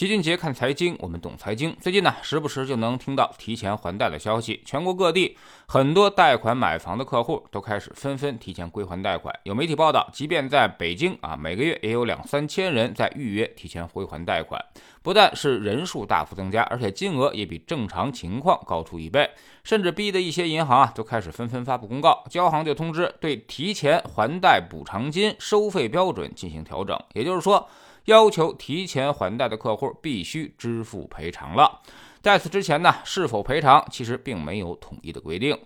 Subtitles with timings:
[0.00, 1.76] 齐俊杰看财经，我们懂财经。
[1.78, 4.62] 最近呢，时不时就能听到提前还贷的消息。
[4.64, 9.38] 全国各地很多贷款买房的客户都开始纷纷提前归还贷款。
[9.42, 14.58] 有媒体报道，即便在北京啊，每个月也有两三千人在预约提前归还贷款。
[15.02, 19.28] 不但是人数大幅增加，而且金额也比正常情况高出一倍，
[19.64, 26.98] 甚至逼得一些银行啊都开始纷纷发布公告，交行就通知对提前还贷补偿金收费标准进行调整。
[27.12, 27.68] 也就是说。
[28.10, 31.80] 要求提前还贷的客户必须支付赔偿了。
[32.20, 35.56] 在此之前呢，是否赔偿其实并没有统一的规定。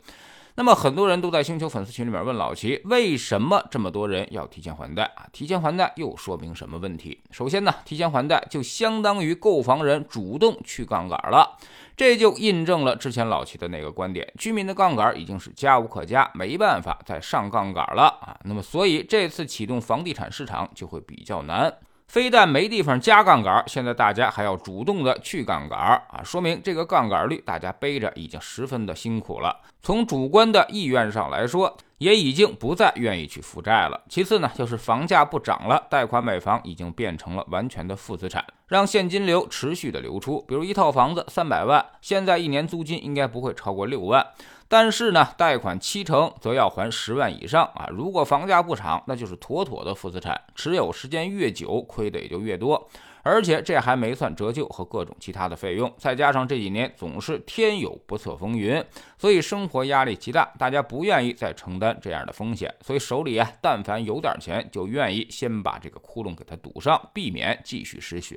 [0.56, 5.26] 那么很多人都在星球粉丝群里面问老齐，为什么这么多人要提前还贷啊？
[5.32, 7.18] 提前还贷又说明什么问题？
[7.30, 11.56] 首先呢，提前还贷就相当于购房人主动去杠杆了，
[11.96, 18.38] 这就印证了之前老齐的那个观点：居民的杠杆已经是加无可加，没办法再上杠杆了啊。
[18.44, 21.74] 那么所以这次启动房地产市场就会比较难。
[22.06, 29.60] 非但没地方加杠杆，现在大家还要主动的去杠杆啊，说明这个杠杆率大家背着已经十分的辛苦了。
[29.82, 34.00] 从主观的意愿上来说，也已经不再愿意去负债了。
[34.08, 38.44] 其次呢，就是房价不涨了，贷款买房已经变成了完全的负资产，
[38.74, 40.44] 让现金流持续的流出。
[40.48, 44.26] 比如一套房子三百万，现在一年租金应该不会超过六万。
[44.66, 47.86] 但是呢，贷款七成则要还十万以上啊！
[47.92, 52.88] 如果房价不涨，那就是妥妥的负资产，持有时间越久，亏的也就越多。
[53.22, 58.84] 而且这还没算折旧和各种其他的费用，再加上这几年总是天有不测风云，
[59.16, 68.36] 所以生活压力极大，大家不愿意再承担这样的风险，所以手里啊，但凡有点钱，就愿意先把这个窟窿给它堵上，避免继续失血。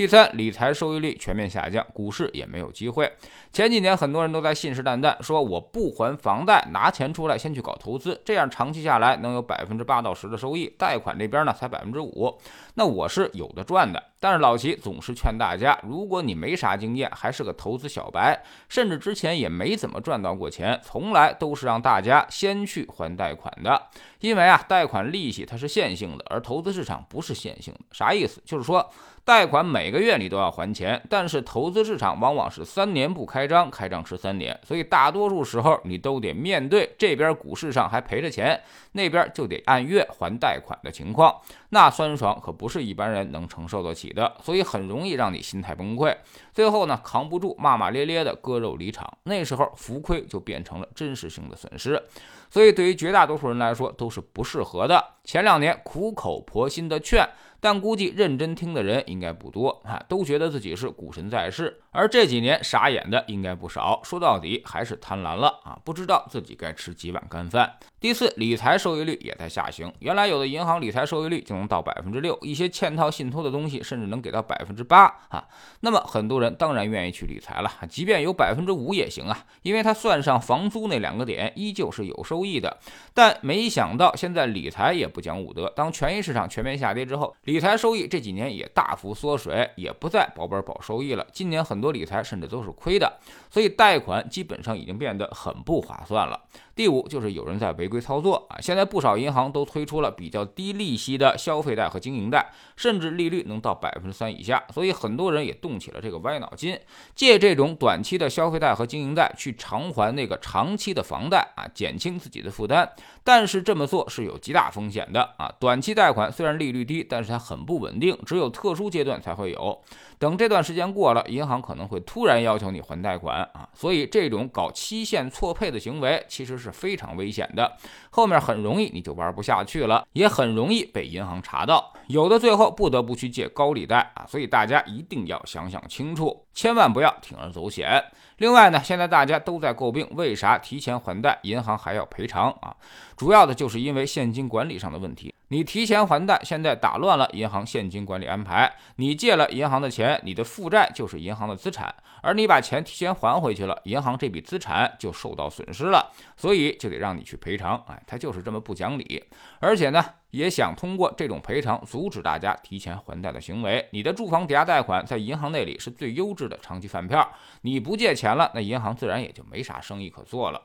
[0.00, 3.12] 第三，理财收益率全面下降，股市也没有机会。
[3.52, 10.74] 前几年很多人都在信誓旦旦说，我不还房贷，拿钱出来先去搞投资，这样长期下来能有百分之八到十的收益。
[10.78, 12.34] 贷款这边呢才百分之五，
[12.76, 14.02] 那我是有的赚的。
[14.18, 23.82] 但是老齐总是劝大家，如果你没啥经验，还是个投资小白，甚至之前也没怎么赚到过钱，从来都是让大家先去还贷款的。
[24.20, 27.80] 因为啊，贷款利息它是线性的，而投资市场不是线性的。
[27.92, 28.42] 啥意思？
[28.46, 28.90] 就是说。
[29.22, 38.60] 贷款每个月你都要还钱，但是投资市场往往是三年不开张，开张吃三年，所以大多数时候你都得面对这边股市上还赔着钱，
[38.92, 41.34] 那边就得按月还贷款的情况，
[41.70, 46.16] 那酸爽可不是一般人能承受得起的，所以很容易让你心态崩溃，
[46.52, 52.02] 最后呢扛不住，骂骂咧咧的割肉离场，那时候浮亏就变成了真实性的损失，
[52.50, 55.04] 所以对于绝大多数人来说都是不适合的。
[55.24, 57.28] 前两年苦口婆心的劝。
[57.60, 61.80] 但估计认真听的人应该不多啊，都觉得自己是股神在世。
[61.92, 67.76] 而这几年傻眼的应该不少，说到底还是贪婪了啊，不知道自己该吃几碗干饭。
[67.98, 69.92] 第四，理财收益率也在下行。
[69.98, 75.44] 原来有的银行理财收益率就能到百分之六，一些嵌套信托的东西甚至能给到百分之八啊。
[75.80, 82.78] 那么很多人当然愿意去理财了，即便有百分之五也行啊，因为他算上房租那两个点，依旧是有收益的。
[83.12, 87.34] 但没想到现在理财也不讲武德，当权益市场全面下跌之后。
[87.50, 91.26] 理财收益这几年也大幅缩水，也不再保本保收益了。
[91.32, 93.18] 今年很多理财甚至都是亏的，
[93.50, 96.40] 所以贷款基本上已经变得很不划算了。
[96.76, 98.56] 第五就是有人在违规操作啊！
[98.60, 106.78] 现在不少银行都推出了比较低利息的消费贷和经营贷，甚至利率能到百分之三以下，所以很多人也动起了这个歪脑筋，
[107.14, 112.90] 借这种短期的消费贷和经营贷去偿还那个长期的房贷啊，减轻自己的负担。
[113.22, 115.52] 但是这么做是有极大风险的啊！
[115.60, 119.80] 短期贷款虽然利率低，但是它很不稳定，只有特殊阶段才会有。
[120.20, 127.72] 等这段时间过了，银行可能会突然要求你还贷款啊，所以这种搞期限错配的行为其实是非常危险的，
[128.10, 138.04] 后面很容易你就玩不下去了，也很容易被银行查到，有的最后不得不去借高利贷啊，所以大家一定要想想清楚，千万不要铤而走险。
[138.36, 142.76] 另外呢，现在大家都在诟病为啥提前还贷银行还要赔偿啊，
[143.16, 145.34] 主要的就是因为现金管理上的问题。
[145.52, 148.72] 你提前还贷，现在打乱了银行现金管理安排。
[148.96, 157.82] 你借了银行的钱，你的负债就是银行的资产，而你把钱提前还回去了，银行这笔资产就受到损失了，所以就得让你去赔偿。
[157.86, 159.22] 哎，他就是这么不讲理，
[159.58, 163.86] 而且呢，也想通过这种赔偿阻止大家提前还贷的行为。
[163.92, 167.28] 你的住房抵押贷款在银行那里是最优质的长期饭票，
[167.62, 170.62] 你不借钱了，那银行自然也就没啥生意可做了。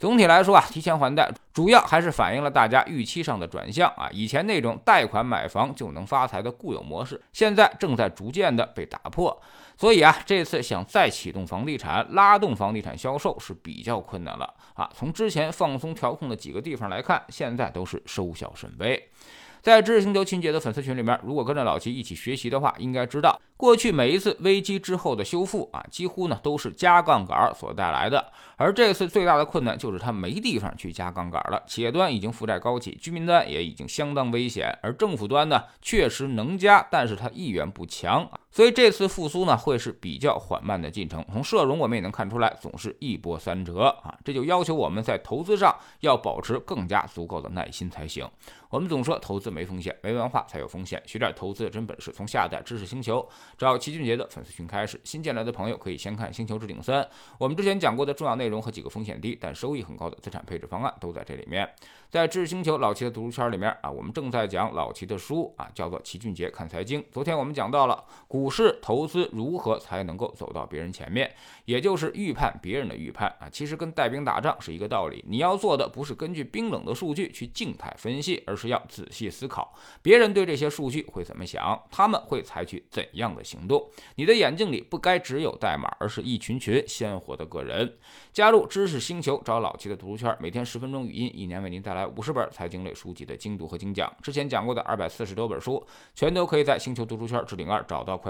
[0.00, 4.08] 总体来说啊，提前还贷主要还是反映了大家预期上的转向啊。
[4.10, 9.38] 以前那种贷款买房就能发财的固有模式，现在正在逐渐的被打破。
[9.76, 14.88] 所以啊，这次想再启动房地产、拉动房地产销售是比较困难了啊。
[14.94, 19.10] 从之前放松调控的几个地方来看，现在都是收效甚微。
[19.60, 28.32] 在知识星球秦姐的粉丝群里面，如果跟着老齐一起学习的话，应该知道过去每一次危机之后的修复啊，几乎呢都是加杠杆所带来的。
[28.56, 31.62] 而这次最大的困难就是它没地方去加杠杆了。
[31.66, 38.26] 企业端已经负债高企，居民端也已经相当危险，而政府端呢确实能加，但是它意愿不强。
[38.50, 41.24] 所以这次复苏呢，会是比较缓慢的进程。
[41.32, 48.28] 从社融我们也能看出来，总是一波三折啊，这就要求我们在投资上要保持更加足够的耐心才行。
[48.68, 51.02] 我们总说投资没风险，没文化才有风险。
[51.04, 55.00] 学点投资的真本事，从下载知识星球找齐俊杰的粉丝群开始。
[55.04, 57.02] 新进来的朋友可以先看《星球置顶三》，
[57.38, 61.68] 我们之前讲过的重要内容和几个风险低但收益很高的资产配置方案都在这里面。
[62.10, 67.00] 在知识星球老齐的读书圈里面啊，我们正在讲老齐的书啊，叫做《齐俊杰看财经》。
[67.10, 71.30] 昨天我们讲到了股股市投资如何才能够走到别人前面，
[71.66, 75.22] 也就是预判别人的预判啊，其实跟带兵打仗是一个道理。
[75.28, 83.90] 你要做的不是根据冰冷的数据去静态分析，而是要仔细思考别人对这些数据会怎么想，他们会采取怎样的行动。
[84.14, 87.98] 你的眼睛里不该只有代码，而是一群群鲜活的个人。
[88.32, 94.10] 加入知识星球，找老齐的读书圈，每天十分钟语音，一年为您带来五十本财经类书籍的精读和精讲。
[94.22, 98.29] 之前讲过的二百四十多本书，全都可以在星球读书圈置顶二找到快